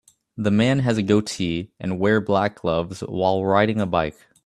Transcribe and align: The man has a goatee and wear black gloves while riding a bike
The 0.35 0.49
man 0.49 0.79
has 0.79 0.97
a 0.97 1.03
goatee 1.03 1.73
and 1.79 1.99
wear 1.99 2.19
black 2.21 2.55
gloves 2.61 3.01
while 3.01 3.45
riding 3.45 3.79
a 3.79 3.85
bike 3.85 4.17